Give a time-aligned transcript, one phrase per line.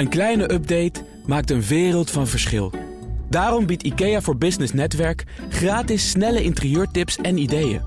[0.00, 2.72] Een kleine update maakt een wereld van verschil.
[3.28, 7.82] Daarom biedt IKEA voor Business Netwerk gratis snelle interieurtips en ideeën.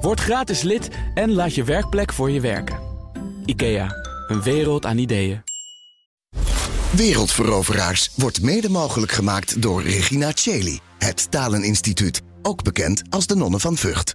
[0.00, 2.78] Word gratis lid en laat je werkplek voor je werken.
[3.44, 3.94] IKEA,
[4.28, 5.42] een wereld aan ideeën.
[6.90, 13.60] Wereldveroveraars wordt mede mogelijk gemaakt door Regina Cheli, het Taleninstituut, ook bekend als de Nonnen
[13.60, 14.14] van Vught.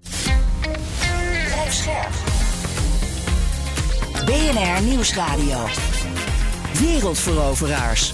[4.25, 5.65] BNR Nieuwsradio.
[6.79, 8.13] Wereldveroveraars.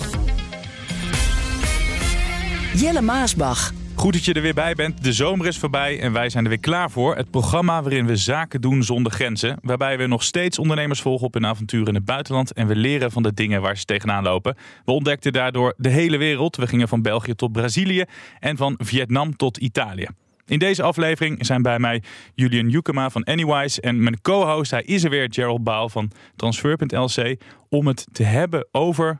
[2.75, 3.71] Jelle Maasbach.
[3.95, 5.03] Goed dat je er weer bij bent.
[5.03, 7.15] De zomer is voorbij en wij zijn er weer klaar voor.
[7.15, 9.57] Het programma waarin we zaken doen zonder grenzen.
[9.61, 12.53] Waarbij we nog steeds ondernemers volgen op hun avonturen in het buitenland.
[12.53, 14.55] En we leren van de dingen waar ze tegenaan lopen.
[14.85, 16.55] We ontdekten daardoor de hele wereld.
[16.55, 18.03] We gingen van België tot Brazilië
[18.39, 20.07] en van Vietnam tot Italië.
[20.45, 22.03] In deze aflevering zijn bij mij
[22.35, 27.35] Julian Jukema van Anywise en mijn co-host, hij is er weer, Gerald Baal van Transfer.lc,
[27.69, 29.17] om het te hebben over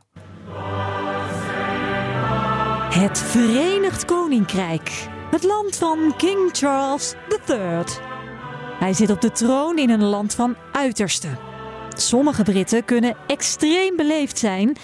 [2.90, 4.90] Het Verenigd Koninkrijk.
[5.30, 7.14] Het land van King Charles
[7.48, 7.82] III.
[8.78, 11.28] Hij zit op de troon in een land van uiterste.
[11.96, 14.76] Sommige Britten kunnen extreem beleefd zijn,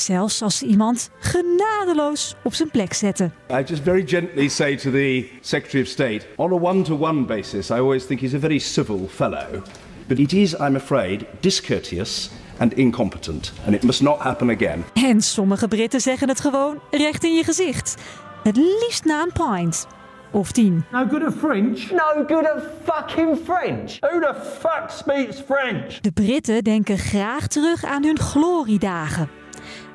[0.00, 3.32] zelfs als ze iemand genadeloos op zijn plek zetten.
[3.50, 7.74] I just very gently say to the Secretary of State, on a one-to-one basis, I
[7.74, 9.62] always think he's a very civil fellow.
[10.06, 13.52] But it is, I'm afraid, discourteous and incompetent.
[13.66, 14.84] And it must not happen again.
[14.94, 17.96] En sommige Britten zeggen het gewoon recht in je gezicht.
[18.42, 19.86] Het liefst na een pint.
[20.30, 20.84] Of tien.
[20.92, 21.90] No good at French?
[21.90, 23.98] No good at fucking French.
[24.00, 26.00] Who the fuck speaks French?
[26.00, 29.28] De Britten denken graag terug aan hun gloriedagen.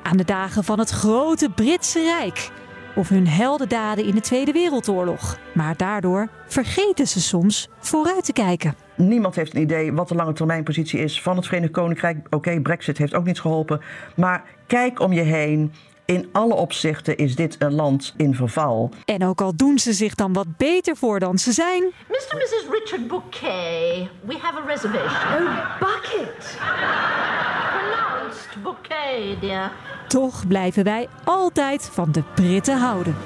[0.04, 2.50] Aan de dagen van het grote Britse Rijk.
[2.94, 5.38] Of hun heldendaden in de Tweede Wereldoorlog.
[5.54, 8.74] Maar daardoor vergeten ze soms vooruit te kijken.
[8.96, 12.26] Niemand heeft een idee wat de lange termijnpositie is van het Verenigd Koninkrijk.
[12.30, 13.80] Oké, Brexit heeft ook niets geholpen.
[14.16, 15.72] Maar kijk om je heen.
[16.04, 18.90] In alle opzichten is dit een land in verval.
[19.04, 22.16] En ook al doen ze zich dan wat beter voor dan ze zijn, Mr.
[22.30, 22.64] and Mrs.
[22.70, 25.46] Richard Bouquet, we have a reservation.
[25.46, 26.58] Oh, bucket.
[28.54, 29.72] Pronounced bouquet, dear.
[30.08, 33.16] toch blijven wij altijd van de Britten houden.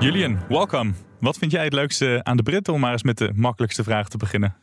[0.00, 0.38] Julian.
[0.48, 0.94] Welkom.
[1.20, 4.08] Wat vind jij het leukste aan de Britten om maar eens met de makkelijkste vraag
[4.08, 4.56] te beginnen?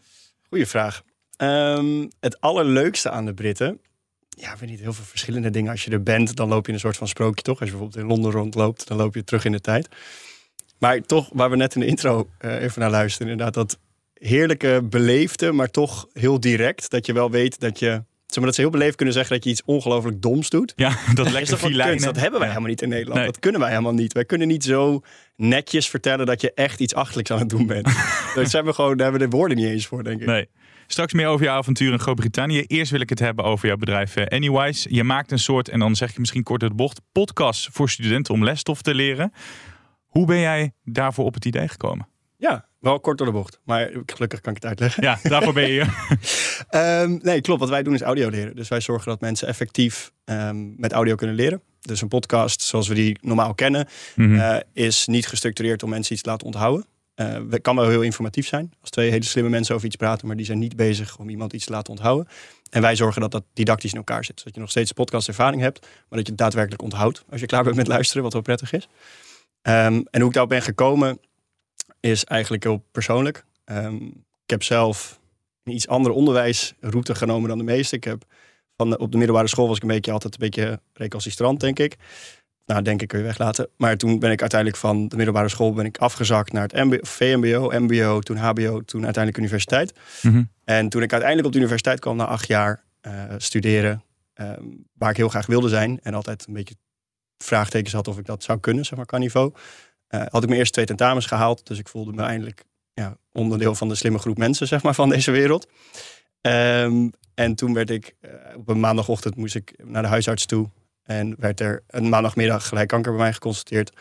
[0.49, 1.01] Goeie vraag.
[1.35, 3.81] Ehm, het allerleukste aan de Britten.
[4.29, 5.71] Ja, ik weet niet, heel veel verschillende dingen.
[5.71, 7.59] Als je er bent, dan loop je in een soort van sprookje toch?
[7.59, 9.89] Als je bijvoorbeeld in Londen rondloopt, dan loop je terug in de tijd.
[10.79, 13.79] Maar toch, waar we net in de intro eh, even naar luisteren, inderdaad, dat
[14.13, 16.89] heerlijke beleefde, maar toch heel direct.
[16.89, 18.03] Dat je wel weet dat je.
[18.27, 20.73] Zeg maar, dat ze heel beleefd kunnen zeggen dat je iets ongelooflijk doms doet.
[20.75, 22.03] Ja, dat lekker kunst?
[22.03, 22.47] Dat hebben wij Ja.
[22.47, 23.17] helemaal niet in Nederland.
[23.17, 23.25] Nee.
[23.25, 24.13] Dat kunnen wij helemaal niet.
[24.13, 25.01] Wij kunnen niet zo
[25.35, 27.85] netjes vertellen dat je echt iets achterlijks aan het doen bent.
[28.35, 30.27] dat zijn we gewoon, daar hebben we de woorden niet eens voor, denk ik.
[30.27, 30.47] Nee.
[30.88, 32.61] Straks meer over jouw avontuur in Groot-Brittannië.
[32.61, 34.95] Eerst wil ik het hebben over jouw bedrijf eh, Anywise.
[34.95, 38.33] Je maakt een soort, en dan zeg je misschien kort de bocht, podcast voor studenten
[38.33, 39.31] om lesstof te leren.
[40.17, 42.07] Hoe ben jij daarvoor op het idee gekomen?
[42.38, 43.59] Ja, wel kort door de bocht.
[43.63, 45.03] Maar gelukkig kan ik het uitleggen.
[45.03, 45.95] Ja, daarvoor ben je hier.
[46.69, 47.59] Ehm, nee, klopt.
[47.59, 48.56] Wat wij doen is audio leren.
[48.56, 51.61] Dus wij zorgen dat mensen effectief ehm, met audio kunnen leren.
[51.81, 54.39] Dus een podcast zoals we die normaal kennen, Mhm.
[54.39, 56.85] eh, is niet gestructureerd om mensen iets te laten onthouden.
[57.50, 58.73] Het kan wel heel informatief zijn.
[58.81, 61.53] Als twee hele slimme mensen over iets praten, maar die zijn niet bezig om iemand
[61.53, 62.27] iets te laten onthouden.
[62.69, 64.39] En wij zorgen dat dat didactisch in elkaar zit.
[64.39, 67.63] Zodat je nog steeds podcastervaring hebt, maar dat je het daadwerkelijk onthoudt als je klaar
[67.63, 68.88] bent met luisteren, wat wel prettig is.
[69.67, 71.19] Ehm, en hoe ik daarop ben gekomen,
[72.00, 73.45] is eigenlijk heel persoonlijk.
[73.66, 73.95] Ehm,
[74.44, 75.19] ik heb zelf
[75.63, 77.95] een iets andere onderwijsroute genomen dan de meeste.
[77.95, 78.23] Ik heb
[78.77, 81.79] van de- op de middelbare school was ik een beetje altijd een beetje recalcitrant, denk
[81.79, 81.95] ik.
[82.66, 83.69] Nou, denk ik kun je weglaten.
[83.77, 86.97] Maar toen ben ik uiteindelijk van de middelbare school ben ik afgezakt naar het MBO,
[87.01, 89.94] VMBO, MBO, toen HBO, toen uiteindelijk universiteit.
[90.22, 90.44] Mhm.
[90.63, 94.63] En toen ik uiteindelijk op de universiteit kwam na acht jaar eh, studeren, ehm,
[94.94, 96.75] waar ik heel graag wilde zijn en altijd een beetje
[97.38, 99.53] vraagtekens had of ik dat zou kunnen, zeg maar, qua niveau,
[100.08, 101.68] eh, had ik mijn eerste twee tentamens gehaald.
[101.68, 105.10] Dus ik voelde me eindelijk ja, onderdeel van de slimme groep mensen, zeg maar, van
[105.10, 105.68] deze wereld.
[106.42, 110.69] Ehm, en toen werd ik, eh, op een maandagochtend moest ik naar de huisarts toe.
[111.04, 113.92] En werd er een maandagmiddag gelijk kanker bij mij geconstateerd.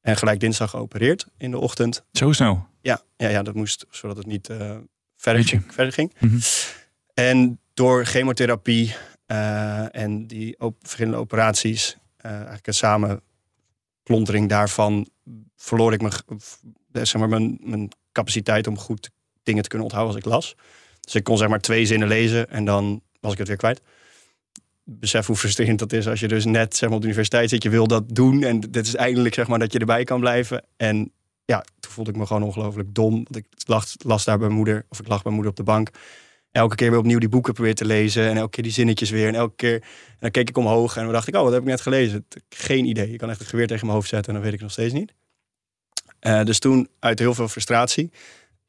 [0.00, 2.04] En gelijk dinsdag geopereerd in de ochtend.
[2.12, 2.66] Zo snel.
[2.80, 4.76] Ja, ja, ja dat moest, zodat het niet eh,
[5.16, 6.14] verder, ging, verder ging.
[6.18, 6.38] Mhm.
[7.14, 8.94] En door chemotherapie
[9.90, 15.08] en die op, verschillende operaties, eigenlijk een samenklontering daarvan,
[15.56, 16.12] verloor ik mijn,
[16.92, 19.10] eh, zeg maar, mijn, mijn capaciteit om goed
[19.42, 20.56] dingen te kunnen onthouden als ik las.
[21.00, 23.80] Dus ik kon zeg maar twee zinnen lezen en dan was ik het weer kwijt.
[24.84, 27.62] Besef hoe frustrerend dat is als je dus net zeg maar, op de universiteit zit.
[27.62, 30.64] Je wil dat doen en dit is eindelijk zeg maar, dat je erbij kan blijven.
[30.76, 31.12] En
[31.44, 33.14] ja, toen voelde ik me gewoon ongelooflijk dom.
[33.14, 33.46] Want ik
[34.04, 35.90] las daar bij moeder, of ik lag bij moeder op de bank.
[36.52, 38.28] Elke keer weer opnieuw die boeken proberen te lezen.
[38.28, 39.28] En elke keer die zinnetjes weer.
[39.28, 39.84] En elke keer.
[40.18, 42.26] Dan keek ik omhoog en dan dacht ik, oh, wat heb ik net gelezen?
[42.48, 43.10] Geen idee.
[43.10, 44.92] Je kan echt het geweer tegen mijn hoofd zetten en dan weet ik nog steeds
[44.92, 45.14] niet.
[46.20, 48.10] Uh, dus toen, uit heel veel frustratie.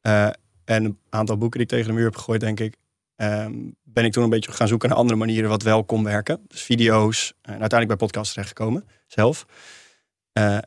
[0.02, 0.26] Uh,
[0.64, 2.76] en een aantal boeken die ik tegen de muur heb gegooid, denk ik.
[3.16, 6.40] Um, ben ik toen een beetje gaan zoeken naar andere manieren wat wel kon werken.
[6.48, 7.32] Dus video's.
[7.42, 9.46] En uiteindelijk bij podcasts terechtgekomen, zelf.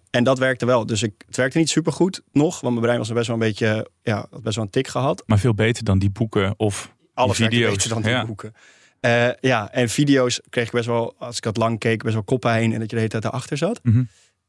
[0.10, 0.86] En dat werkte wel.
[0.86, 3.42] Dus ik, het werkte niet super goed nog, want mijn brein was best wel een
[3.42, 5.24] beetje, ja, best wel een tik gehad.
[5.26, 7.84] Maar veel beter dan die boeken of Alles die video's.
[7.84, 8.26] dan ja.
[8.26, 8.54] boeken.
[9.02, 12.24] Uh, ja, en video's kreeg ik best wel, als ik dat lang keek, best wel
[12.24, 13.80] koppijn en dat je de hele tijd erachter zat.
[13.84, 14.04] Mhm.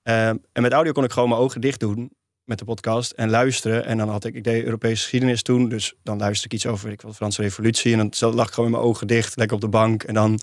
[0.04, 2.10] Uh, en met audio kon ik gewoon mijn ogen dicht doen
[2.44, 3.84] met de podcast en luisteren.
[3.84, 6.90] En dan had ik, ik deed Europese geschiedenis toen, dus dan luisterde ik iets over,
[6.90, 7.96] ik de Franse Revolutie.
[7.96, 10.02] En dan lag ik gewoon met mijn ogen dicht, lekker op de bank.
[10.02, 10.40] En dan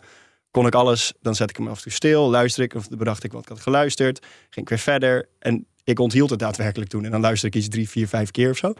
[0.51, 3.23] kon ik alles, dan zet ik hem af en toe stil, luister ik, of bedacht
[3.23, 4.19] ik wat ik had geluisterd.
[4.49, 7.05] Ging ik weer verder en ik onthield het daadwerkelijk toen.
[7.05, 8.73] En dan luisterde ik iets drie, vier, vijf keer of zo.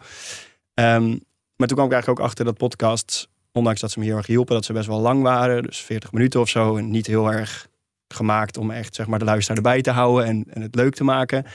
[0.73, 1.07] Ehm,
[1.55, 4.27] maar toen kwam ik eigenlijk ook achter dat podcasts, ondanks dat ze me heel erg
[4.27, 5.63] hielpen, dat ze best wel lang waren.
[5.63, 6.77] Dus 40 minuten of zo.
[6.77, 7.67] En niet heel erg
[8.07, 11.03] gemaakt om echt zeg maar, de luisteraar erbij te houden en, en het leuk te
[11.03, 11.45] maken.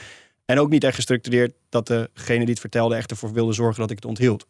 [0.45, 3.89] En ook niet echt gestructureerd dat degene die het vertelde echt ervoor wilde zorgen dat
[3.89, 4.47] ik het onthield.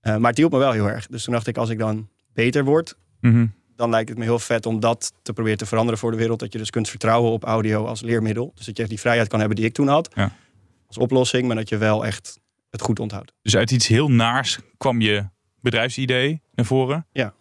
[0.00, 1.06] Eh, maar het hielp me wel heel erg.
[1.06, 3.46] Dus toen dacht ik, als ik dan beter word, Mhm.
[3.76, 6.38] dan lijkt het me heel vet om dat te proberen te veranderen voor de wereld.
[6.38, 8.52] Dat je dus kunt vertrouwen op audio als leermiddel.
[8.54, 10.08] Dus dat je echt die vrijheid kan hebben die ik toen had.
[10.14, 10.32] Ja.
[10.86, 12.38] Als oplossing, maar dat je wel echt
[12.70, 13.32] het goed onthoudt.
[13.42, 15.24] Dus uit iets heel naars kwam je
[15.70, 17.06] bedrijfsidee naar voren.
[17.12, 17.34] Ja.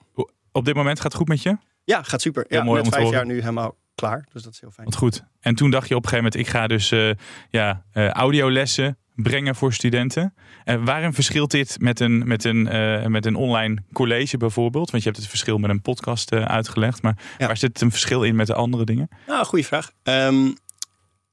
[0.51, 1.57] Op dit moment gaat het goed met je?
[1.83, 2.45] Ja, gaat super.
[2.47, 3.17] Heel Ja, mooi net om vijf horen.
[3.19, 4.25] jaar nu helemaal klaar.
[4.33, 4.85] Dus dat is heel fijn.
[4.87, 5.23] Wat goed.
[5.39, 7.09] En toen dacht je op een gegeven moment, ik ga dus eh,
[7.49, 10.33] ja, eh, audiolessen brengen voor studenten.
[10.63, 14.91] En waarin verschilt dit met een, met, een, eh, met een online college bijvoorbeeld?
[14.91, 17.01] Want je hebt het verschil met een podcast uitgelegd.
[17.01, 17.47] Maar Ja.
[17.47, 19.07] waar zit een verschil in met de andere dingen?
[19.27, 19.91] Nou, goede vraag.
[20.03, 20.51] Ehm,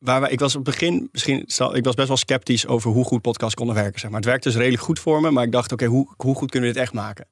[0.03, 1.39] waar ik was op het begin, misschien,
[1.73, 4.01] ik was best wel sceptisch over hoe goed podcasts konden werken.
[4.01, 4.21] Zeg maar.
[4.21, 6.69] Het werkte dus redelijk goed voor me, maar ik dacht, oké, hoe, hoe goed kunnen
[6.69, 7.27] we dit echt maken?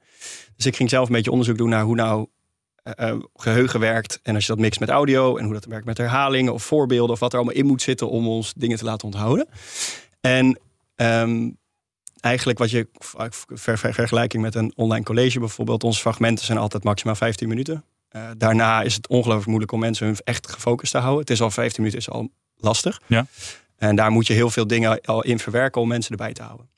[0.57, 2.27] Dus ik ging zelf een beetje onderzoek doen naar hoe nou
[2.83, 4.21] eh, eh, geheugen werkt.
[4.23, 7.15] En als je dat mixt met audio en hoe dat werkt met herhalingen of voorbeelden
[7.15, 9.49] of wat er allemaal in moet zitten om ons dingen te laten onthouden.
[10.21, 10.59] En
[10.95, 11.51] ehm,
[12.21, 16.85] eigenlijk wat je ver, ver- vergelijking met een online college bijvoorbeeld, onze fragmenten zijn altijd
[16.85, 17.85] maximaal 15 minuten.
[18.09, 21.21] Eh, daarna is het ongelooflijk moeilijk om mensen hun echt gefocust te houden.
[21.21, 23.01] Het is al 15 minuten is al lastig.
[23.07, 23.27] Ja.
[23.77, 26.69] En daar moet je heel veel dingen al in verwerken om mensen erbij te houden.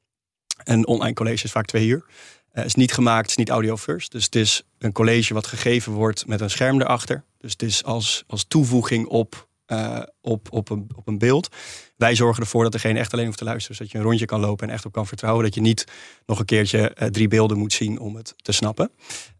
[0.64, 2.04] Een online college is vaak twee uur.
[2.06, 2.08] Eh,
[2.52, 4.12] Het is niet gemaakt, het is niet audio first.
[4.12, 7.24] Dus het is een college wat gegeven wordt met een scherm erachter.
[7.38, 11.48] Dus het is als, als toevoeging op, eh, op, op, een, op een beeld.
[11.96, 13.76] Wij zorgen ervoor dat degene echt alleen hoeft te luisteren.
[13.76, 15.44] Zodat je een rondje kan lopen en echt op kan vertrouwen.
[15.44, 15.84] Dat je niet
[16.26, 18.90] nog een keertje eh, drie beelden moet zien om het te snappen.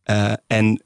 [0.02, 0.82] Eh, en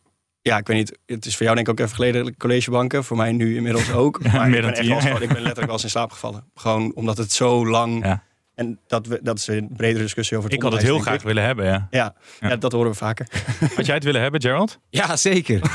[0.46, 3.04] ja, ik weet niet, het is voor jou denk ik ook even geleden collegebanken.
[3.04, 4.20] Voor mij nu inmiddels ook.
[4.22, 6.12] Ja, maar meer ik dan ben, echt wel ik ben letterlijk wel eens in slaap
[6.12, 6.44] gevallen.
[6.54, 8.04] Gewoon omdat het zo lang...
[8.04, 8.22] Ja.
[8.54, 11.22] En dat, we, dat is een bredere discussie over het Ik had het heel graag
[11.22, 11.86] willen hebben, ja.
[11.90, 12.48] Ja, Ja.
[12.48, 12.56] ja.
[12.56, 13.26] dat horen we vaker.
[13.74, 14.78] Had jij het willen hebben, Gerald?
[14.90, 15.60] Ja, zeker.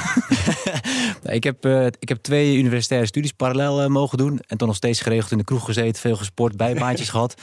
[1.24, 4.40] Ik, heb, eh, ik heb twee universitaire studies parallel eh, mogen doen.
[4.48, 6.02] En toen nog steeds geregeld in de kroeg gezeten.
[6.02, 7.42] Veel gesport, bijbaantjes gehad.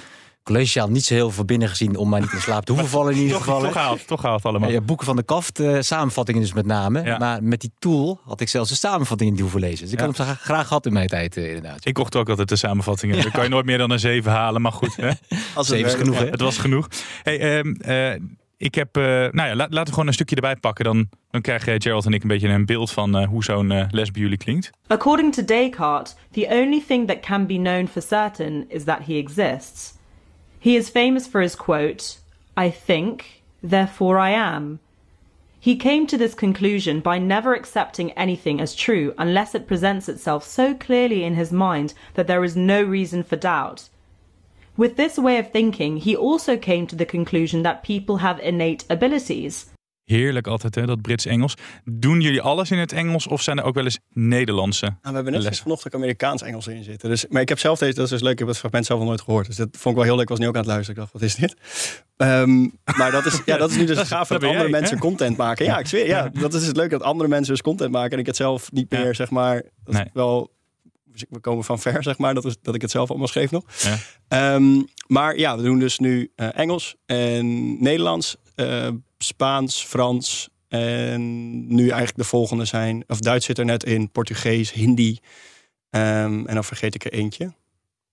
[0.48, 3.12] Collegejaal niet zo heel veel binnen gezien om mij niet in slaap te hoeven vallen
[3.12, 3.60] in ieder Toch, geval.
[3.60, 4.70] toch gehaald, toch gehaald allemaal.
[4.70, 7.02] Ja, boeken van de kaft, eh, samenvattingen dus met name.
[7.02, 7.18] Ja.
[7.18, 9.84] Maar met die tool had ik zelfs de samenvattingen niet hoeven lezen.
[9.84, 10.06] Dus ik Ja.
[10.06, 11.86] had hem graag, graag gehad in mijn tijd eh, inderdaad.
[11.86, 13.22] Ik kocht ook altijd de samenvattingen.
[13.22, 14.96] Dan kan je nooit meer dan een 7 halen, maar goed.
[14.96, 15.10] Hè?
[15.54, 16.26] Als Zeven is genoeg, hè?
[16.26, 16.88] Het was genoeg.
[17.22, 18.20] Hey, ehm, eh,
[18.56, 20.84] ik heb, eh, nou ja, la- laten we gewoon een stukje erbij pakken.
[20.84, 23.84] Dan, dan krijgen Gerald en ik een beetje een beeld van eh, hoe zo'n eh,
[23.90, 24.70] les bij jullie klinkt.
[24.86, 29.14] According to Descartes, the only thing that can be known for certain is that he
[29.14, 29.96] exists.
[30.60, 32.18] He is famous for his quote,
[32.56, 34.80] I think, therefore I am.
[35.60, 40.44] He came to this conclusion by never accepting anything as true unless it presents itself
[40.44, 43.88] so clearly in his mind that there is no reason for doubt.
[44.76, 48.84] With this way of thinking, he also came to the conclusion that people have innate
[48.88, 49.70] abilities.
[50.16, 51.54] Heerlijk altijd, hè, dat Brits-Engels.
[51.84, 55.12] Doen jullie alles in het Engels of zijn er ook wel eens Nederlandse Nou, we
[55.12, 55.62] hebben net lessen?
[55.62, 57.08] vanochtend Amerikaans-Engels in zitten.
[57.08, 58.98] Dus, maar ik heb zelf deze, dat is dus leuk, ik heb het fragment zelf
[58.98, 59.46] nog nooit gehoord.
[59.46, 60.22] Dus dat vond ik wel heel leuk.
[60.22, 61.02] Ik was nu ook aan het luisteren.
[61.02, 61.56] Ik dacht, wat is dit?
[62.16, 62.60] Ehm,
[62.96, 65.02] maar dat is, ja, dat is nu dus Dat- gaaf dat andere jij, mensen hè?
[65.02, 65.64] content maken.
[65.64, 68.12] Ja, ik zweer, ja, dat is het leuk dat andere mensen dus content maken.
[68.12, 69.12] En ik het zelf niet meer, Ja.
[69.12, 70.04] zeg maar, dat Nee.
[70.04, 70.56] is wel...
[71.28, 73.64] We komen van ver, zeg maar, dat, is, dat ik het zelf allemaal schreef nog.
[73.82, 73.98] Ja.
[74.28, 80.48] Ehm, maar ja, we doen dus nu eh, Engels en Nederlands, eh, Spaans, Frans.
[80.68, 85.18] En nu eigenlijk de volgende zijn, of Duits zit er net in, Portugees, Hindi.
[85.90, 87.52] Ehm, en dan vergeet ik er eentje.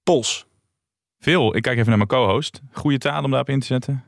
[0.03, 0.45] Pools.
[1.19, 1.55] Veel.
[1.55, 2.61] Ik kijk even naar mijn co-host.
[2.71, 4.03] Goede taal om daarop in te zetten.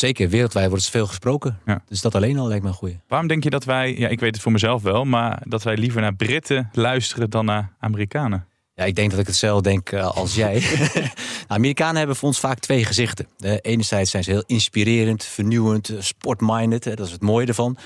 [0.00, 1.58] Zeker, wereldwijd wordt veel gesproken.
[1.66, 1.82] Ja.
[1.88, 3.00] Dus dat alleen al lijkt me een goeie.
[3.08, 5.76] Waarom denk je dat wij, ja, ik weet het voor mezelf wel, maar dat wij
[5.76, 8.46] liever naar Britten luisteren dan naar Amerikanen?
[8.74, 10.60] Ja, ik denk dat ik hetzelfde denk uh, als jij.
[10.94, 11.08] nou,
[11.46, 13.26] Amerikanen hebben voor ons vaak twee gezichten.
[13.60, 16.82] Enerzijds zijn ze heel inspirerend, vernieuwend, uh, sportminded.
[16.82, 17.76] dat is het mooie ervan.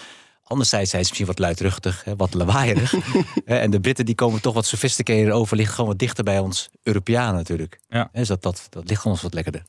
[0.43, 2.95] Anderzijds zijn ze misschien wat luidruchtig, wat lawaaierig.
[3.45, 6.69] en de Britten die komen toch wat sophisticated over, liggen gewoon wat dichter bij ons
[6.83, 7.81] Europeanen natuurlijk.
[7.89, 8.09] Ja.
[8.13, 9.63] Dus dat, dat, dat ligt ons wat lekkerder.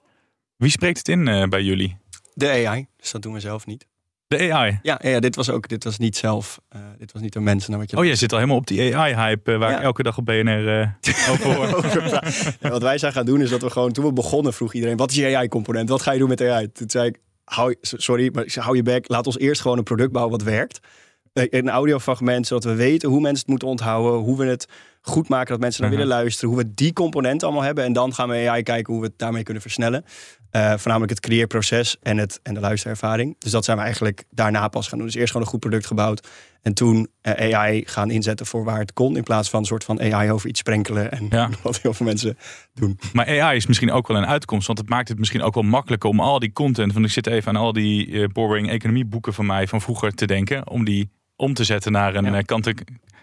[0.58, 1.98] Wie spreekt het in bij jullie?
[2.38, 3.88] De AI, dus dat doen we zelf niet.
[4.28, 4.80] De AI?
[4.82, 7.78] Ja, ja dit was ook, dit was niet zelf, uh, dit was niet door mensen.
[7.78, 9.78] Wat je oh, jij zit al helemaal op die AI-hype uh, waar ja.
[9.78, 10.88] ik elke dag op BNR uh,
[11.32, 11.86] over hoor.
[12.60, 14.98] ja, wat wij zijn gaan doen is dat we gewoon, toen we begonnen vroeg iedereen,
[14.98, 15.90] wat is je AI-component?
[15.90, 16.72] Wat ga je doen met AI?
[16.72, 20.12] Toen zei ik, hou, sorry, maar hou je bek, laat ons eerst gewoon een product
[20.12, 20.80] bouwen wat werkt.
[21.34, 24.68] Een audiofragment, zodat we weten hoe mensen het moeten onthouden, hoe we het
[25.06, 27.84] goed maken dat mensen naar willen luisteren, hoe we die componenten allemaal hebben.
[27.84, 30.06] En dan gaan we AI kijken hoe we het daarmee kunnen versnellen.
[30.52, 33.36] Uh, voornamelijk het creëerproces en, het, en de luisterervaring.
[33.40, 35.08] Dus dat zijn we eigenlijk daarna pas gaan doen.
[35.08, 36.28] Dus eerst gewoon een goed product gebouwd.
[36.62, 39.18] En toen uh, AI gaan inzetten voor waar het kon.
[39.18, 41.12] In plaats van een soort van AI over iets sprenkelen.
[41.12, 41.50] En ja.
[41.64, 42.38] wat heel veel mensen
[42.74, 43.00] doen.
[43.14, 44.68] Maar AI is misschien ook wel een uitkomst.
[44.68, 46.94] Want het maakt het misschien ook wel makkelijker om al die content.
[46.94, 50.26] Want ik zit even aan al die uh, boring economieboeken van mij van vroeger te
[50.26, 50.70] denken.
[50.70, 52.44] Om die om te zetten naar een ja.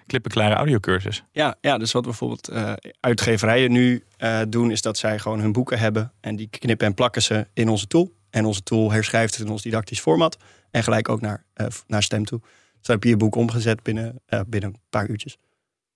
[0.06, 1.24] Klippenklare audiocursus.
[1.32, 5.52] Ja, ja, dus wat bijvoorbeeld uh, uitgeverijen nu uh, doen, is dat zij gewoon hun
[5.52, 8.12] boeken hebben en die knippen en plakken ze in onze tool.
[8.30, 10.38] En onze tool herschrijft het in ons didactisch format
[10.70, 12.40] en gelijk ook naar, uh, naar stem toe.
[12.40, 15.36] Dus dan heb je je boek omgezet binnen, binnen een paar uurtjes.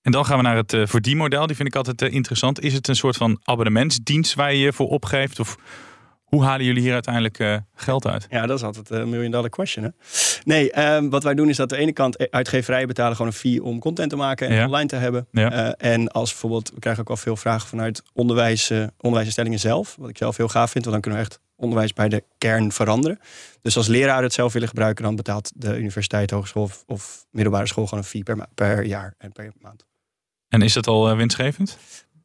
[0.02, 1.46] En dan gaan we naar het uh, verdienmodel.
[1.46, 2.60] Die vind ik altijd interessant.
[2.60, 5.40] Is het een soort van abonnementsdienst waar je je voor opgeeft?
[5.40, 5.56] Of
[6.26, 8.26] hoe halen jullie hier uiteindelijk uh, geld uit?
[8.30, 9.84] Ja, dat is altijd een million dollar question.
[9.84, 9.90] Hè?
[10.44, 13.38] Nee, um, wat wij doen is dat aan de ene kant uitgeverijen betalen gewoon een
[13.38, 14.64] fee om content te maken en ja.
[14.64, 15.26] online te hebben.
[15.30, 15.52] Ja.
[15.52, 19.96] Uh, en als bijvoorbeeld, we krijgen ook al veel vragen vanuit onderwijs, uh, onderwijsinstellingen zelf.
[19.98, 22.72] Wat ik zelf heel gaaf vind, want dan kunnen we echt onderwijs bij de kern
[22.72, 23.20] veranderen.
[23.62, 27.66] Dus als leraren het zelf willen gebruiken, dan betaalt de universiteit, hogeschool of, of middelbare
[27.66, 29.86] school gewoon een fee per, per jaar en per maand.
[30.48, 31.78] En is dat al winstgevend?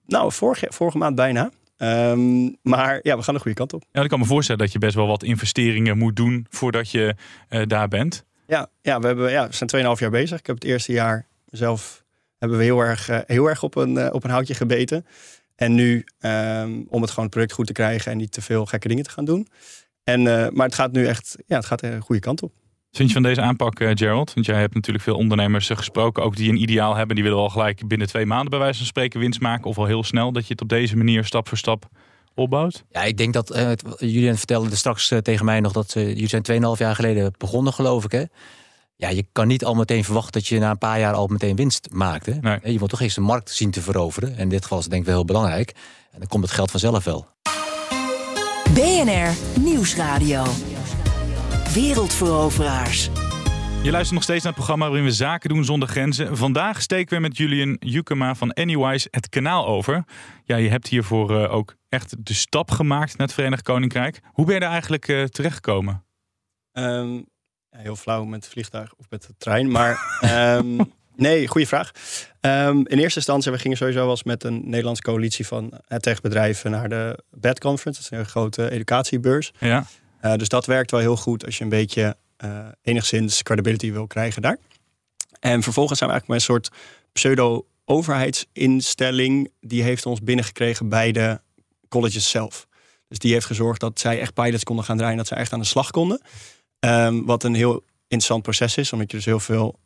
[0.06, 1.52] Nou, vorige, vorige maand bijna.
[1.84, 3.84] Um, maar ja, we gaan de goede kant op.
[3.92, 7.16] Ja, ik kan me voorstellen dat je best wel wat investeringen moet doen voordat je
[7.50, 8.26] uh, daar bent.
[8.48, 10.40] Ja, ja, we, hebben, ja, we zijn 2,5 jaar bezig.
[10.40, 12.04] Ik heb het eerste jaar zelf
[12.38, 15.06] hebben we heel erg, uh, heel erg op, een, uh, op een houtje gebeten.
[15.56, 18.66] En nu um, om het gewoon het product goed te krijgen en niet te veel
[18.66, 19.48] gekke dingen te gaan doen.
[20.04, 20.22] En,
[20.54, 22.52] maar het gaat nu echt ja, het gaat een goede kant op.
[22.92, 24.34] Vind je van deze aanpak, uh, Gerald?
[24.34, 27.16] Want jij hebt natuurlijk veel ondernemers gesproken, ook die een ideaal hebben.
[27.16, 29.66] Die willen al gelijk binnen twee maanden bij wijze van spreken winst maken.
[29.66, 31.90] Of al heel snel, dat je het op deze manier stap voor stap
[32.36, 32.84] opbouwt?
[32.90, 36.28] Ja, ik denk dat, uh, jullie vertelden straks uh, tegen mij nog dat uh, jullie
[36.28, 38.12] zijn 2,5 jaar geleden begonnen, geloof ik.
[38.12, 38.24] Hè?
[38.96, 41.56] Ja, je kan niet al meteen verwachten dat je na een paar jaar al meteen
[41.56, 42.26] winst maakt.
[42.26, 42.34] Hè?
[42.34, 42.60] Nee.
[42.64, 44.36] Je moet toch eerst de markt zien te veroveren.
[44.36, 45.72] En in dit geval is het denk ik wel heel belangrijk.
[46.12, 47.28] En dan komt het geld vanzelf wel.
[48.74, 50.44] BNR Nieuwsradio.
[51.74, 53.10] Wereldveroveraars.
[53.84, 56.38] Je luistert nog steeds naar het programma waarin we zaken doen zonder grenzen.
[56.38, 60.04] Vandaag steken we met Julian Jukema van Anywise het kanaal over.
[60.44, 64.20] Ja, je hebt hiervoor uh, ook echt de stap gemaakt naar het Verenigd Koninkrijk.
[64.32, 66.04] Hoe ben je daar eigenlijk uh, terechtgekomen?
[66.72, 67.16] Um,
[67.70, 70.20] ja, heel flauw met het vliegtuig of met de trein, maar
[70.58, 71.92] um, nee, goede vraag.
[72.42, 76.72] Um, in eerste instantie, we gingen sowieso wel eens met een Nederlandse coalitie van techbedrijven
[76.72, 78.02] naar de BED Conference.
[78.02, 79.52] Dat is een grote educatiebeurs.
[79.60, 79.86] Ja.
[80.22, 84.08] Uh, dus dat werkt wel heel goed als je een beetje uh, enigszins credibility wil
[84.08, 84.58] krijgen daar.
[85.40, 86.70] En vervolgens zijn we eigenlijk met een soort
[87.12, 89.52] pseudo-overheidsinstelling.
[89.60, 91.42] Die heeft ons binnengekregen bij de
[91.90, 92.68] colleges zelf.
[93.08, 95.18] Dus die heeft gezorgd dat zij echt pilots konden gaan draaien.
[95.18, 96.22] Dat ze echt aan de slag konden.
[96.80, 98.94] Um, wat een heel interessant proces is.
[98.94, 99.80] Omdat je dus heel veel...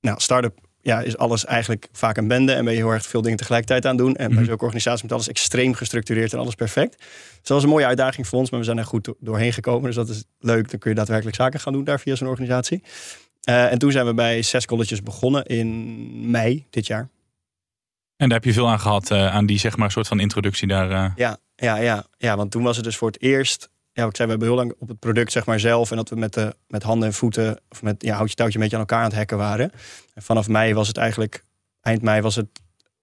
[0.00, 2.52] Nou, start-up ja, is alles eigenlijk vaak een bende.
[2.52, 4.16] En ben je heel erg veel dingen tegelijkertijd aan doen.
[4.16, 4.44] En bij Mhm.
[4.44, 6.98] zulke organisaties moet alles extreem gestructureerd en alles perfect.
[6.98, 7.08] Dus
[7.42, 8.50] dat was een mooie uitdaging voor ons.
[8.50, 9.82] Maar we zijn er goed do- doorheen gekomen.
[9.86, 10.70] Dus dat is leuk.
[10.70, 12.82] Dan kun je daadwerkelijk zaken gaan doen daar via zo'n organisatie.
[13.48, 17.08] Uh, en toen zijn we bij zes colleges begonnen in mei dit jaar.
[18.16, 20.68] En daar heb je veel aan gehad, uh, aan die zeg maar soort van introductie
[20.68, 20.90] daar.
[20.90, 21.10] Uh...
[21.16, 23.70] Ja, ja, ja, ja, want toen was het dus voor het eerst.
[24.00, 25.90] Ja, wat ik zei, we hebben heel lang op het product zeg maar zelf.
[25.90, 28.62] En dat we met, de, met handen en voeten, of met ja, houtje touwtje een
[28.62, 29.72] beetje aan elkaar aan het hacken waren.
[30.14, 31.44] En vanaf mei was het eigenlijk,
[31.80, 32.46] eind mei was het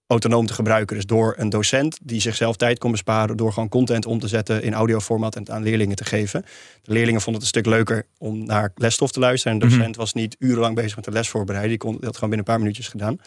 [0.06, 0.96] autonoom te gebruiken.
[0.96, 4.62] Dus door een docent die zichzelf tijd kon besparen door gewoon content om te zetten
[4.62, 6.44] in audioformat en het aan leerlingen te geven.
[6.82, 9.60] De leerlingen vonden het een stuk leuker om naar lesstof te luisteren.
[9.60, 11.70] En de docent was niet urenlang bezig met de les voorbereiden.
[11.70, 13.18] Die kon dat gewoon binnen een paar minuutjes gedaan.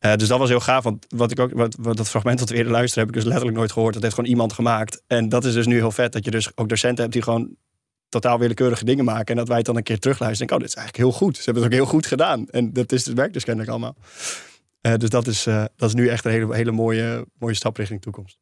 [0.00, 0.84] Uh, dus dat was heel gaaf.
[0.84, 3.28] Want wat ik ook, wat, wat dat fragment dat we eerder luisteren, heb ik dus
[3.28, 3.94] letterlijk nooit gehoord.
[3.94, 5.02] Dat heeft gewoon iemand gemaakt.
[5.06, 6.12] En dat is dus nu heel vet.
[6.12, 7.56] Dat je dus ook docenten hebt die gewoon
[8.08, 9.26] totaal willekeurige dingen maken.
[9.26, 10.48] En dat wij het dan een keer terugluisteren.
[10.48, 11.36] En oh, dit is eigenlijk heel goed.
[11.36, 12.48] Ze hebben het ook heel goed gedaan.
[12.48, 13.96] En dat is het werkt dus kennelijk allemaal.
[14.82, 17.76] Uh, dus dat is, uh, dat is nu echt een hele, hele mooie, mooie stap
[17.76, 18.38] richting toekomst.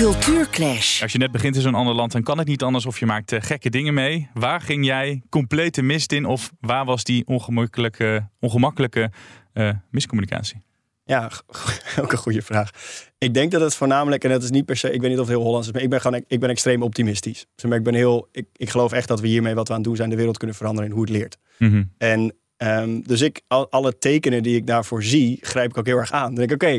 [0.00, 1.02] Cultuurclash.
[1.02, 3.06] Als je net begint in zo'n ander land, dan kan het niet anders of je
[3.06, 4.28] maakt uh, gekke dingen mee.
[4.34, 6.24] Waar ging jij complete mist in?
[6.24, 9.10] Of waar was die ongemakkelijke, ongemakkelijke
[9.52, 10.62] eh, miscommunicatie?
[11.04, 11.30] Ja,
[12.02, 12.70] ook een goede vraag.
[13.18, 15.26] Ik denk dat het voornamelijk, en dat is niet per se, ik weet niet of
[15.26, 17.46] het heel Hollands is, maar ik ben gewoon, ik ben extreem optimistisch.
[17.68, 19.88] Maar, ik ben heel, ik, ik geloof echt dat we hiermee wat we aan het
[19.88, 21.38] doen zijn, de wereld kunnen veranderen in hoe het leert.
[21.58, 21.82] Mhm.
[21.98, 25.98] En ehm, dus ik, al, alle tekenen die ik daarvoor zie, grijp ik ook heel
[25.98, 26.34] erg aan.
[26.34, 26.76] Dan denk ik, oké,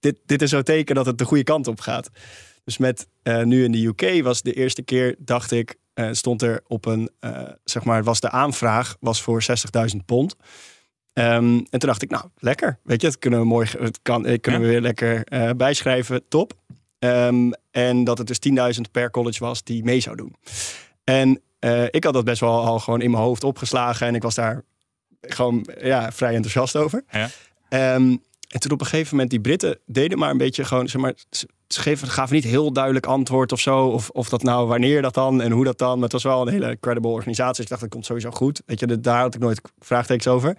[0.00, 2.10] dit, dit is zo'n teken dat het de goede kant op gaat.
[2.64, 6.42] Dus met eh, nu in de UK was de eerste keer, dacht ik, eh, stond
[6.42, 10.36] er op een, eh, zeg maar, was de aanvraag was voor 60.000 pond.
[11.12, 12.78] Ehm, en toen dacht ik, nou, lekker.
[12.82, 15.24] Weet je, het kunnen we mooi, het kan, kunnen we weer lekker
[15.56, 16.28] bijschrijven.
[16.28, 16.52] Top.
[16.98, 20.34] Ehm, en dat het dus 10.000 per college was die mee zou doen.
[21.04, 21.40] En
[21.90, 24.06] ik had dat best wel al gewoon in mijn hoofd opgeslagen.
[24.06, 24.62] En ik was daar
[25.20, 27.04] gewoon ja, vrij enthousiast over.
[27.10, 27.28] Ja.
[27.68, 28.16] Ehm,
[28.54, 31.14] en toen op een gegeven moment, die Britten deden maar een beetje gewoon, zeg maar,
[31.74, 33.86] ze, gaven niet heel duidelijk antwoord of zo.
[33.86, 35.94] Of, of dat nou, wanneer dat dan en hoe dat dan.
[35.94, 37.54] Maar het was wel een hele credible organisatie.
[37.54, 38.62] Dus ik dacht, dat komt sowieso goed.
[38.66, 40.54] Weet je, daar had ik nooit vraagtekens over.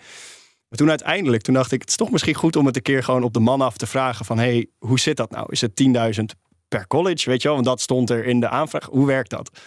[0.69, 3.03] Maar toen uiteindelijk, toen dacht ik, het is toch misschien goed om het een keer
[3.03, 5.48] gewoon op de man af te vragen van, hey, hoe zit dat nou?
[5.50, 5.84] Is het
[6.19, 6.24] 10.000
[6.67, 7.57] per college, weet je wel?
[7.57, 8.86] Want dat stond er in de aanvraag.
[8.86, 9.60] Hoe werkt dat?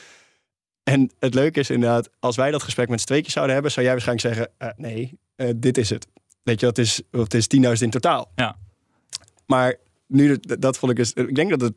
[0.82, 3.86] En het leuke is inderdaad, als wij dat gesprek met z'n tweetjes zouden hebben, zou
[3.86, 6.06] jij waarschijnlijk zeggen, eh, nee, eh, dit is het.
[6.42, 8.30] Weet je, het is, het is 10.000 in totaal.
[8.34, 8.56] Ja.
[9.46, 9.76] Maar
[10.08, 11.74] nu, dat, dat vond ik dus, ik denk dat het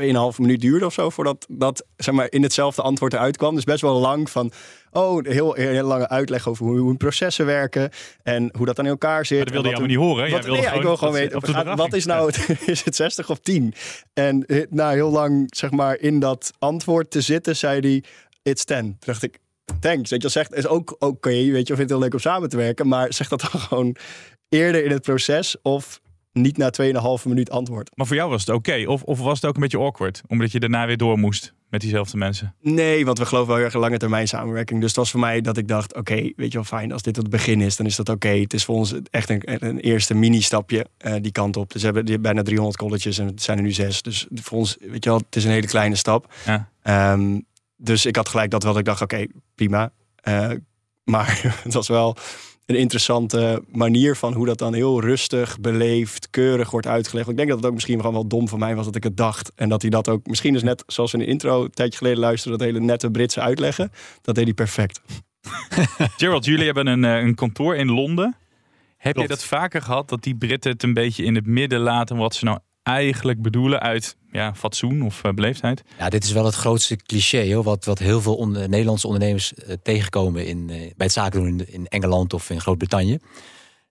[0.00, 3.54] 2,5 minuut duurde of zo voordat dat zeg maar, in hetzelfde antwoord eruit kwam.
[3.54, 4.52] Dus best wel lang van,
[4.90, 7.90] oh, heel, heel lange uitleg over hoe, hoe processen werken
[8.22, 9.36] en hoe dat aan elkaar zit.
[9.36, 10.28] Maar dat wilde je wat allemaal niet horen.
[10.28, 12.30] Jij wat- wilde nee, ja, ik wil gewoon gewoon dat weten, op wat is nou,
[12.30, 13.74] het, is het 60 of 10?
[14.12, 18.04] En eh, na heel lang zeg maar in dat antwoord te zitten, zei hij,
[18.42, 18.76] it's 10.
[18.76, 19.38] Toen dacht ik,
[19.80, 20.10] thanks.
[20.10, 22.18] Weet je, dat zegt, is ook oké, weet je, of vindt het heel leuk om
[22.18, 23.96] samen te werken, maar zeg dat dan gewoon
[24.48, 26.00] eerder in het proces of
[26.32, 27.90] niet na 2,5 minuut antwoord.
[27.94, 28.84] Maar voor jou was het oké?
[28.86, 30.22] Of, of was het ook een beetje awkward?
[30.28, 32.54] Omdat je daarna weer door moest met diezelfde mensen?
[32.60, 34.80] Nee, want we geloven wel heel erg in lange termijn samenwerking.
[34.80, 36.92] Dus het was voor mij dat ik dacht, oké, weet je wel, fijn.
[36.92, 38.28] Als dit het begin is, dan is dat oké.
[38.28, 41.72] Het is voor ons echt een, een eerste mini-stapje eh, die kant op.
[41.72, 44.02] Dus we hebben bijna 300 colleges en het zijn er nu zes.
[44.02, 46.34] Dus voor ons, weet je wel, het is een hele kleine stap.
[46.46, 46.68] Ja.
[46.82, 47.40] Ehm,
[47.76, 48.72] dus ik had gelijk dat wel.
[48.72, 49.92] dat Ik dacht, oké, prima.
[50.16, 50.50] Eh,
[51.04, 52.16] maar het was wel
[52.66, 57.28] een interessante manier van hoe dat dan heel rustig, beleefd, keurig wordt uitgelegd.
[57.28, 59.16] Ik denk dat het ook misschien gewoon wel dom van mij was dat ik het
[59.16, 59.52] dacht.
[59.54, 61.98] En dat hij dat ook, misschien is net zoals we in de intro een tijdje
[61.98, 63.92] geleden luisterden, dat hele nette Britse uitleggen.
[64.22, 65.00] Dat deed hij perfect.
[66.16, 68.36] Gerald, jullie hebben een, eh, een kantoor in Londen.
[68.96, 69.28] Heb Klopt.
[69.28, 72.34] je dat vaker gehad dat die Britten het een beetje in het midden laten wat
[72.34, 75.82] ze nou eigenlijk bedoelen uit ja, fatsoen of eh, beleefdheid?
[75.98, 79.54] Ja, dit is wel het grootste cliché, hoor, wat, wat heel veel onder, Nederlandse ondernemers
[79.54, 83.18] eh, tegenkomen in, eh, bij het zaken doen in, in Engeland of in Groot-Brittannië.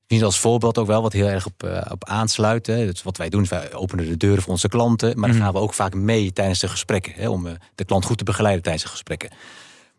[0.07, 2.67] Misschien als voorbeeld ook wel wat heel erg op, eh, op aansluit.
[2.67, 2.85] Hè.
[2.85, 5.19] Dus wat wij doen, is wij openen de deuren voor onze klanten.
[5.19, 5.45] Maar dan Mhm.
[5.45, 7.13] gaan we ook vaak mee tijdens de gesprekken.
[7.15, 9.29] Hè, om de klant goed te begeleiden tijdens de gesprekken.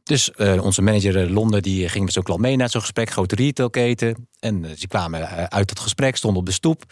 [0.03, 3.11] Dus onze manager Londen die ging met zo'n klant mee naar zo'n gesprek.
[3.11, 4.29] Grote retailketen.
[4.41, 6.85] En ze kwamen uit het gesprek, stonden op de stoep.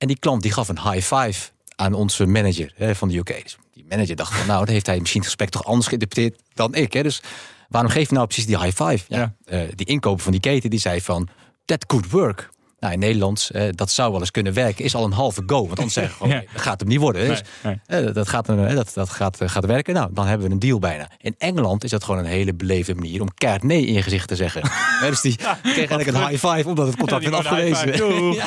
[0.00, 3.42] En die klant die gaf een high five aan onze manager hè, van de UK.
[3.42, 6.42] Dus die manager dacht van, nou, dan heeft hij misschien het gesprek toch anders geïnterpreteerd
[6.54, 6.92] dan ik.
[6.92, 7.02] Hè.
[7.02, 7.22] Dus
[7.68, 9.04] waarom geef je nou precies die high five?
[9.08, 11.28] Ja, eh, die inkoper van die keten die zei van,
[11.64, 12.50] that could work.
[12.80, 15.66] Nou, in Nederlands, eh, dat zou wel eens kunnen werken, is al een halve go.
[15.66, 16.38] Want anders zeggen we gewoon, Ja.
[16.38, 17.26] nee, dat gaat hem niet worden.
[17.28, 18.00] Dus, Nee, nee.
[18.06, 19.94] eh, dat gaat, een- eh, dat, dat gaat, gaat werken.
[19.94, 21.08] Nou, dan hebben we een deal bijna.
[21.18, 24.28] In Engeland is dat gewoon een hele beleefde manier om keihard nee in je gezicht
[24.28, 24.62] te zeggen.
[25.00, 28.32] Hè, dus die kreeg eigenlijk een high five omdat het contract Ja, werd afgewezen.
[28.32, 28.46] Ja.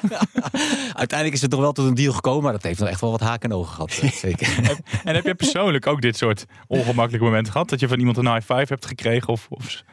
[0.93, 3.11] Uiteindelijk is het toch wel tot een deal gekomen, maar dat heeft nog echt wel
[3.11, 3.99] wat haken en ogen gehad.
[4.01, 4.77] eh, Zeker.
[5.03, 7.69] En heb je persoonlijk ook dit soort ongemakkelijke momenten gehad?
[7.69, 9.83] Dat je van iemand een high five hebt gekregen of, of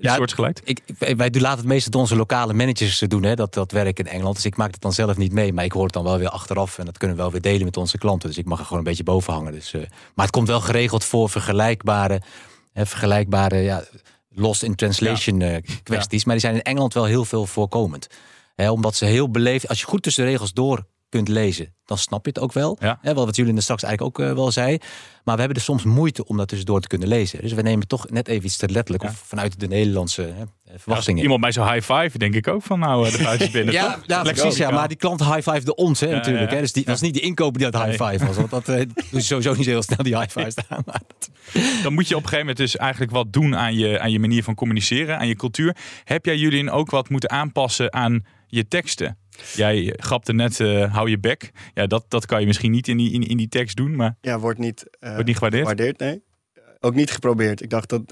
[0.00, 0.60] Ja, soortgelijks?
[0.64, 4.06] Ik, wij laten het meestal door onze lokale managers doen, hè, dat, dat werk in
[4.06, 4.34] Engeland.
[4.34, 6.28] Dus ik maak het dan zelf niet mee, maar ik hoor het dan wel weer
[6.28, 6.78] achteraf.
[6.78, 8.28] En dat kunnen we wel weer delen met onze klanten.
[8.28, 9.52] Dus ik mag er gewoon een beetje boven hangen.
[9.52, 9.80] Dus, eh,
[10.14, 12.22] maar het komt wel geregeld voor vergelijkbare,
[12.72, 13.84] hè, vergelijkbare ja,
[14.28, 16.24] lost in translation eh, kwesties.
[16.24, 18.06] Maar die zijn in Engeland wel heel veel voorkomend.
[18.54, 21.98] Hè, omdat ze heel beleefd, als je goed tussen de regels door kunt lezen, dan
[21.98, 22.76] snap je het ook wel.
[22.80, 22.98] Ja.
[23.02, 24.78] Hè, wel wat jullie straks eigenlijk ook eh, wel zei.
[25.24, 27.40] Maar we hebben er soms moeite om dat tussendoor te kunnen lezen.
[27.40, 29.04] Dus we nemen toch net even iets te letterlijk.
[29.04, 30.40] Of vanuit de Nederlandse hè,
[30.72, 31.22] Als verwachtingen.
[31.22, 33.74] iemand bij zo'n high five, denk ik ook van nou, eh, de buiten binnen.
[33.74, 34.56] Ja, precies.
[34.56, 36.50] Ja, maar die klant high five de ons, hè, natuurlijk.
[36.50, 38.36] Hè, dus die was niet die inkoper die dat high five was.
[38.36, 38.78] Want dat eh,
[39.10, 40.84] je sowieso niet zo heel snel die high five staan.
[41.82, 44.18] Dan moet je op een gegeven moment dus eigenlijk wat doen aan je, aan je
[44.18, 45.76] manier van communiceren, aan je cultuur.
[46.04, 49.18] Heb jij jullie ook wat moeten aanpassen aan je teksten?
[49.54, 51.50] Jij grapte net, eh, hou je bek.
[51.74, 54.16] Ja, dat, dat kan je misschien niet in die, in, in die tekst doen, maar
[54.20, 55.98] Ja, wordt niet, eh, wordt niet gewaardeerd.
[55.98, 56.22] nee.
[56.82, 57.62] Ook niet geprobeerd.
[57.62, 58.02] Ik dacht dat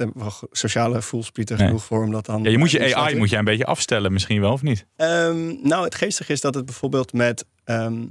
[0.50, 1.66] sociale voelsprieten Nee.
[1.66, 2.42] genoeg voor om dat dan.
[2.42, 4.86] Ja, je moet je eh, AI moet je een beetje afstellen, misschien wel of niet?
[4.96, 7.44] Ehm, nou, het geestige is dat het bijvoorbeeld met.
[7.64, 8.04] ehm,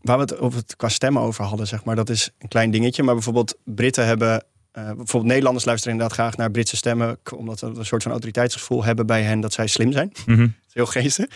[0.00, 2.70] waar we het over het qua stemmen over hadden, zeg maar, dat is een klein
[2.70, 3.02] dingetje.
[3.02, 4.44] Maar bijvoorbeeld Britten hebben.
[4.72, 7.18] eh, bijvoorbeeld Nederlanders luisteren inderdaad graag naar Britse stemmen.
[7.36, 10.12] Omdat we een soort van autoriteitsgevoel hebben bij hen dat zij slim zijn.
[10.26, 10.38] Mhm.
[10.40, 11.26] Dat is heel geestig.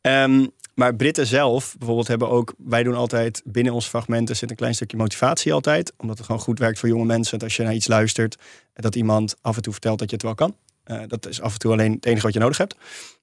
[0.00, 0.46] Ehm,
[0.78, 2.54] maar Britten zelf bijvoorbeeld hebben ook...
[2.58, 5.92] Wij doen altijd binnen onze fragmenten zit een klein stukje motivatie altijd.
[5.96, 7.38] Omdat het gewoon goed werkt voor jonge mensen.
[7.38, 8.36] Dat als je naar iets luistert,
[8.74, 10.56] dat iemand af en toe vertelt dat je het wel kan.
[10.86, 12.76] Uh, dat is af en toe alleen het enige wat je nodig hebt.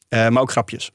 [0.10, 0.92] Uh, maar ook grapjes.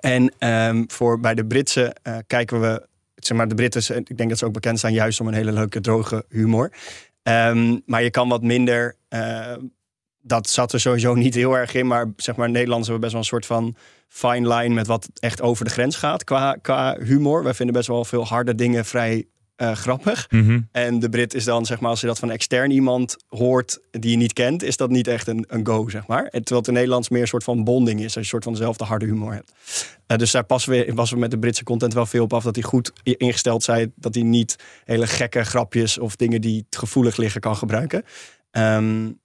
[0.00, 2.86] En um, voor bij de Britse uh, kijken we...
[3.14, 5.52] Zeg maar, de Britten, ik denk dat ze ook bekend zijn juist om een hele
[5.52, 6.72] leuke, droge humor.
[7.22, 8.96] Um, maar je kan wat minder
[10.26, 11.86] dat zat er sowieso niet heel erg in.
[11.86, 13.76] Maar zeg maar, Nederlanders hebben best wel een soort van
[14.08, 17.42] fine line met wat echt over de grens gaat qua, qua humor.
[17.42, 20.26] Wij vinden best wel veel harde dingen vrij uh, grappig.
[20.30, 20.68] Mm -hmm.
[20.72, 24.10] En de Brit is dan, zeg maar, als je dat van extern iemand hoort die
[24.10, 26.24] je niet kent, is dat niet echt een, een go, zeg maar.
[26.24, 28.44] En terwijl het in Nederlands meer een soort van bonding is, als je een soort
[28.44, 29.52] van dezelfde harde humor hebt.
[30.06, 32.42] Uh, dus daar passen we, was we met de Britse content wel veel op af,
[32.42, 37.16] dat hij goed ingesteld zei, dat hij niet hele gekke grapjes of dingen die gevoelig
[37.16, 38.04] liggen kan gebruiken.
[38.50, 39.18] Um,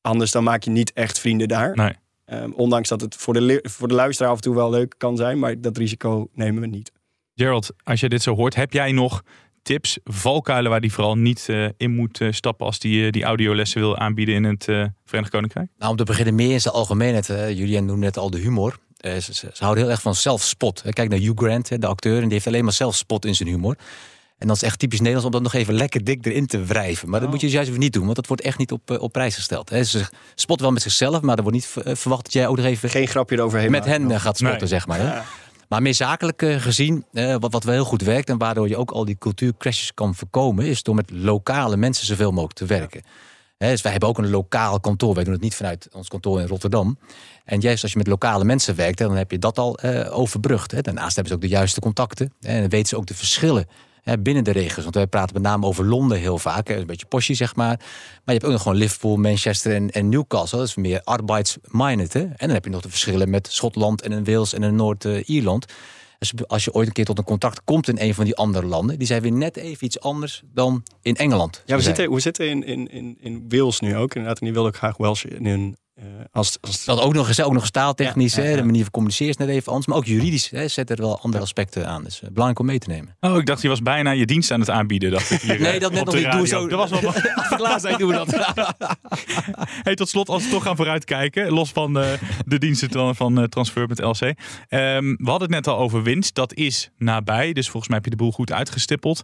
[0.00, 1.76] Anders dan maak je niet echt vrienden daar.
[1.76, 1.92] Nee.
[2.26, 5.16] Um, ondanks dat het voor de, voor de luisteraar af en toe wel leuk kan
[5.16, 5.38] zijn.
[5.38, 6.92] Maar dat risico nemen we niet.
[7.34, 9.22] Gerald, als je dit zo hoort, heb jij nog
[9.62, 13.24] tips, valkuilen waar die vooral niet uh, in moet uh, stappen als die, uh, die
[13.24, 14.64] audiolessen wil aanbieden in het
[15.04, 15.70] Verenigd Koninkrijk?
[15.78, 17.26] Nou, om te beginnen meer in zijn algemeenheid.
[17.26, 18.78] Julian noemde net al de humor.
[18.96, 20.82] Ze, ze, ze, houden heel erg van zelfspot.
[20.90, 23.76] Kijk naar Hugh Grant, de acteur, en die heeft alleen maar zelfspot in zijn humor.
[24.40, 27.08] En dat is echt typisch Nederlands om dat nog even lekker dik erin te wrijven.
[27.08, 27.32] Maar dat Oh.
[27.34, 29.34] moet je dus juist even niet doen, want dat wordt echt niet op, op prijs
[29.34, 29.70] gesteld.
[29.70, 29.84] Hè.
[29.84, 32.90] Ze spot wel met zichzelf, maar er wordt niet verwacht dat jij ook nog even...
[32.90, 34.20] Geen grapje eroverheen Met hen maken.
[34.20, 34.68] gaat spotten, Nee.
[34.68, 34.98] zeg maar.
[34.98, 35.04] Hè.
[35.04, 35.24] Ja.
[35.68, 38.28] Maar meer zakelijk eh, gezien, eh, wat, wat wel heel goed werkt...
[38.28, 40.64] en waardoor je ook al die cultuurcrashes kan voorkomen...
[40.66, 43.02] is door met lokale mensen zoveel mogelijk te werken.
[43.58, 45.14] Hè, dus wij hebben ook een lokaal kantoor.
[45.14, 46.98] Wij doen het niet vanuit ons kantoor in Rotterdam.
[47.44, 50.70] En juist als je met lokale mensen werkt, dan heb je dat al eh, overbrugd.
[50.70, 50.80] Hè.
[50.80, 52.32] Daarnaast hebben ze ook de juiste contacten.
[52.40, 53.66] Hè, en dan weten ze ook de verschillen
[54.20, 54.82] binnen de regio's.
[54.82, 56.68] Want wij praten met name over Londen heel vaak.
[56.68, 57.76] Een beetje poshy, zeg maar.
[57.76, 60.58] Maar je hebt ook nog gewoon Liverpool, Manchester en, en Newcastle.
[60.58, 62.12] Dat is meer arbeidsminded.
[62.12, 62.20] Hè.
[62.20, 65.66] En dan heb je nog de verschillen met Schotland en Wales en Noord-Ierland.
[66.18, 68.66] Dus als je ooit een keer tot een contact komt in een van die andere
[68.66, 71.62] landen, die zijn weer net even iets anders dan in Engeland.
[71.66, 74.14] Ja, we zitten, we zitten in, in, in, in Wales nu ook.
[74.14, 75.76] Inderdaad, en die wilde ook graag Welsh in hun...
[76.00, 76.84] eh, als, als...
[76.84, 78.60] Dat ook nog eens, ook nog eens taaltechnisch, Ja, ja, hè, ja.
[78.60, 79.86] de manier van communiceren is net even anders.
[79.86, 82.04] Maar ook juridisch hè, zet er wel andere aspecten aan.
[82.04, 83.16] Dus eh, belangrijk om mee te nemen.
[83.20, 85.10] Oh, ik dacht je was bijna je dienst aan het aanbieden.
[85.10, 86.32] Dacht ik hier, Nee, eh, dat net nog niet.
[86.32, 86.68] Doe zo.
[86.68, 87.12] Dat was wel...
[87.40, 88.28] Als we klaar zijn, doen we dat.
[89.82, 92.12] Hey, tot slot, als we toch gaan vooruitkijken, los van eh,
[92.46, 94.34] de diensten dan van eh, Transfer.lc.
[94.68, 96.34] Ehm we hadden het net al over winst.
[96.34, 99.22] Dat is nabij, dus volgens mij heb je de boel goed uitgestippeld.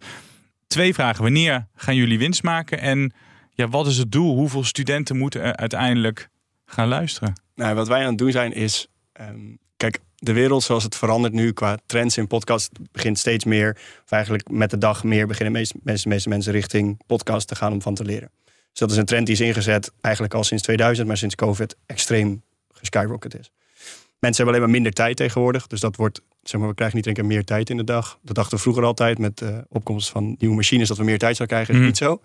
[0.66, 1.22] Twee vragen.
[1.22, 2.80] Wanneer gaan jullie winst maken?
[2.80, 3.12] En
[3.50, 4.36] ja, wat is het doel?
[4.36, 6.28] Hoeveel studenten moeten er uiteindelijk
[6.66, 7.32] gaan luisteren?
[7.54, 8.86] Nou, wat wij aan het doen zijn is...
[9.12, 9.38] ehm,
[9.76, 12.70] kijk, de wereld zoals het verandert nu qua trends in podcast...
[12.92, 15.26] begint steeds meer, of eigenlijk met de dag meer...
[15.26, 18.30] beginnen de meeste, meeste, mensen richting podcast te gaan om van te leren.
[18.44, 21.06] Dus dat is een trend die is ingezet eigenlijk al sinds 2000...
[21.08, 23.50] maar sinds COVID extreem geskyrocket is.
[24.18, 25.66] Mensen hebben alleen maar minder tijd tegenwoordig.
[25.66, 28.18] Dus dat wordt, zeg maar, we krijgen niet één keer meer tijd in de dag.
[28.22, 30.88] Dat dachten we vroeger altijd met de opkomst van nieuwe machines...
[30.88, 31.88] dat we meer tijd zouden krijgen, is Mhm.
[31.88, 32.20] niet zo.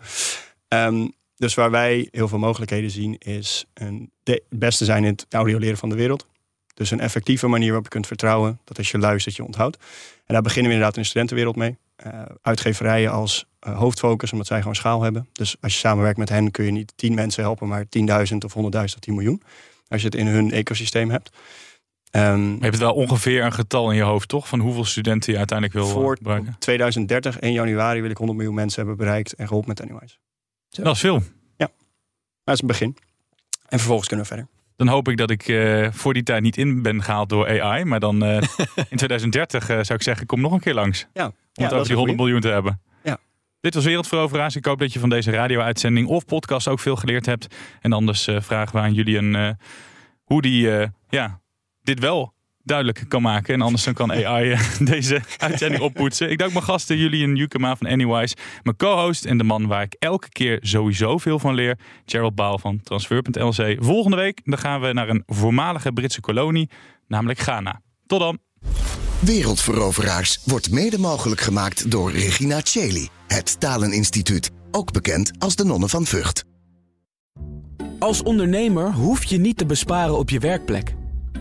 [0.67, 1.07] Ehm,
[1.41, 5.25] dus waar wij heel veel mogelijkheden zien, is een, de het beste zijn in het
[5.29, 6.27] audio leren van de wereld.
[6.73, 9.77] Dus een effectieve manier waarop je kunt vertrouwen dat als je luistert, je onthoudt.
[10.25, 11.77] En daar beginnen we inderdaad in de studentenwereld mee.
[12.05, 15.27] Uh, uitgeverijen als uh, hoofdfocus, omdat zij gewoon schaal hebben.
[15.31, 17.89] Dus als je samenwerkt met hen, kun je niet 10 mensen helpen, maar 10.000
[18.45, 19.41] of 100.000 of 10 miljoen.
[19.87, 21.29] Als je het in hun ecosysteem hebt.
[22.11, 24.47] Um, Je hebt wel ongeveer een getal in je hoofd, toch?
[24.47, 26.55] Van hoeveel studenten je uiteindelijk wil voor gebruiken.
[26.59, 30.19] 2030, 1 januari, wil ik 100 miljoen mensen hebben bereikt en geholpen met Anyways.
[30.71, 31.23] Dat is veel.
[31.57, 31.69] Ja,
[32.43, 32.97] dat is een begin.
[33.67, 34.51] En vervolgens kunnen we verder.
[34.75, 37.83] Dan hoop ik dat ik uh, voor die tijd niet in ben gehaald door AI.
[37.83, 38.35] Maar dan uh,
[38.89, 41.07] in 2030 uh, zou ik zeggen, kom nog een keer langs.
[41.13, 42.81] Ja, om ja, het over die 100 miljoen te hebben.
[43.03, 43.17] Ja.
[43.59, 44.55] Dit was Wereldveroveraars.
[44.55, 47.55] Ik hoop dat je van deze radio-uitzending of podcast ook veel geleerd hebt.
[47.81, 49.57] En anders vragen we aan jullie een,
[50.23, 50.69] hoe die
[51.09, 51.41] ja,
[51.81, 53.53] dit wel duidelijk kan maken.
[53.53, 56.29] En anders dan kan AI deze uitzending oppoetsen.
[56.29, 58.35] Ik dank mijn gasten Julian Jukema van Anywise.
[58.63, 61.77] Mijn co-host en de man waar ik elke keer sowieso veel van leer.
[62.05, 63.75] Gerald Baal van Transfer.lc.
[63.79, 66.69] Volgende week dan gaan we naar een voormalige Britse kolonie.
[67.07, 67.81] Namelijk Ghana.
[68.07, 68.39] Tot dan.
[69.19, 73.07] Wereldveroveraars wordt mede mogelijk gemaakt door Regina Cheli.
[73.27, 74.51] Het Taleninstituut.
[74.71, 76.45] Ook bekend als de Nonnen van Vught.
[77.99, 80.93] Als ondernemer hoef je niet te besparen op je werkplek.